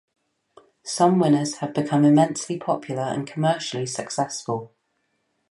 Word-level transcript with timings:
Some 0.81 1.19
winners 1.19 1.57
have 1.57 1.75
become 1.75 2.05
immensely 2.05 2.57
popular 2.57 3.03
and 3.03 3.27
commercially 3.27 3.85
successful. 3.85 4.73